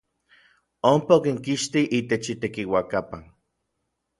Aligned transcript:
Ompa 0.91 1.13
okinkixtij 1.21 1.87
itech 1.97 2.27
itekiuakapan. 2.33 3.23